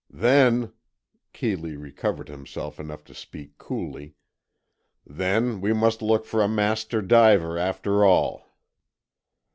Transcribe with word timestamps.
"Then," 0.09 0.73
Keeley 1.31 1.77
recovered 1.77 2.27
himself 2.27 2.79
enough 2.79 3.03
to 3.03 3.13
speak 3.13 3.59
coolly, 3.59 4.15
"then, 5.05 5.61
we 5.61 5.73
must 5.73 6.01
look 6.01 6.25
for 6.25 6.41
a 6.41 6.47
master 6.49 7.03
diver, 7.03 7.55
after 7.59 8.03
all." 8.03 8.47